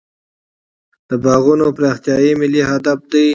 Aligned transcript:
د 1.09 1.11
باغونو 1.23 1.65
پراختیا 1.77 2.15
ملي 2.41 2.61
هدف 2.71 2.99
دی. 3.11 3.27